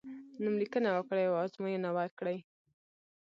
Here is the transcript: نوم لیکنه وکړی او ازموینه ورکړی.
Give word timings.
نوم 0.41 0.55
لیکنه 0.61 0.89
وکړی 0.91 1.23
او 1.27 1.35
ازموینه 1.43 1.89
ورکړی. 1.97 2.37